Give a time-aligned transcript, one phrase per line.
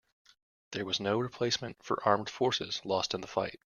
[0.71, 3.59] There was no replacement for armed forces lost in the fight.